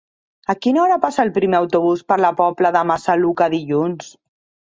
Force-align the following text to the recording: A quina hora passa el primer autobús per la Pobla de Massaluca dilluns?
A 0.53 0.53
quina 0.65 0.79
hora 0.83 0.95
passa 1.01 1.21
el 1.25 1.31
primer 1.35 1.57
autobús 1.59 2.01
per 2.13 2.17
la 2.25 2.33
Pobla 2.41 2.71
de 2.77 2.83
Massaluca 2.93 3.51
dilluns? 3.57 4.09